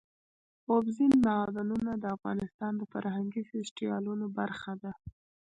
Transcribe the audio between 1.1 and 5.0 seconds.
معدنونه د افغانستان د فرهنګي فستیوالونو برخه ده.